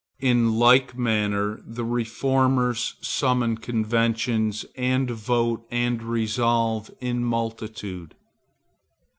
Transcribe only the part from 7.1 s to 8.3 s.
multitude.